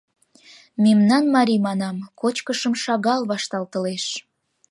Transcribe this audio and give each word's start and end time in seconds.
Мемнан 0.83 1.23
марий, 1.35 1.61
манам, 1.67 1.97
кочкышым 2.21 2.73
шагал 2.83 3.21
вашталтылеш. 3.31 4.05